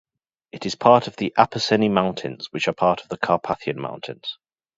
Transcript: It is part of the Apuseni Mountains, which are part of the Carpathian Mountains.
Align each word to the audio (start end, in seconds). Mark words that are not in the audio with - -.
It 0.51 0.65
is 0.65 0.73
part 0.73 1.05
of 1.05 1.15
the 1.17 1.31
Apuseni 1.37 1.87
Mountains, 1.87 2.47
which 2.51 2.67
are 2.67 2.73
part 2.73 3.01
of 3.03 3.09
the 3.09 3.17
Carpathian 3.19 3.79
Mountains. 3.79 4.39